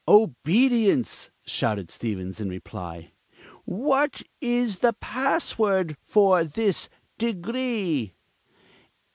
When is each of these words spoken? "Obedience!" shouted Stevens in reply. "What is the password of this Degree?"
"Obedience!" 0.07 1.29
shouted 1.43 1.91
Stevens 1.91 2.39
in 2.39 2.49
reply. 2.49 3.11
"What 3.65 4.23
is 4.41 4.77
the 4.79 4.93
password 4.93 5.95
of 6.15 6.53
this 6.53 6.89
Degree?" 7.19 8.15